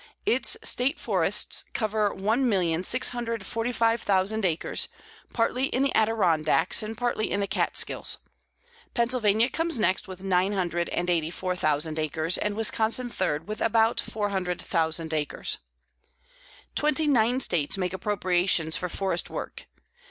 Its 0.25 0.57
State 0.63 0.97
Forests 0.97 1.63
cover 1.73 2.09
1,645,000 2.09 4.43
acres, 4.45 4.87
partly 5.31 5.65
in 5.65 5.83
the 5.83 5.93
Adirondacks 5.93 6.81
and 6.81 6.97
partly 6.97 7.29
in 7.29 7.39
the 7.39 7.45
Catskills; 7.45 8.17
Pennsylvania 8.95 9.47
comes 9.47 9.77
next 9.77 10.07
with 10.07 10.23
nine 10.23 10.53
hundred 10.53 10.89
and 10.89 11.07
eighty 11.07 11.29
four 11.29 11.55
thousand 11.55 11.99
acres; 11.99 12.39
and 12.39 12.55
Wisconsin 12.55 13.11
third, 13.11 13.47
with 13.47 13.61
about 13.61 14.01
four 14.01 14.29
hundred 14.29 14.59
thousand 14.59 15.13
acres. 15.13 15.59
Twenty 16.73 17.05
nine 17.05 17.39
States 17.39 17.77
make 17.77 17.93
appropriations 17.93 18.75
for 18.75 18.89
forest 18.89 19.29
work. 19.29 19.67